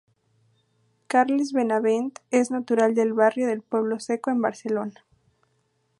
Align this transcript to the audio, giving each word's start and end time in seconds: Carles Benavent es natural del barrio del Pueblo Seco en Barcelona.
Carles 1.05 1.53
Benavent 1.53 2.09
es 2.31 2.49
natural 2.49 2.95
del 2.95 3.13
barrio 3.13 3.45
del 3.45 3.61
Pueblo 3.61 3.99
Seco 3.99 4.31
en 4.31 4.41
Barcelona. 4.41 5.05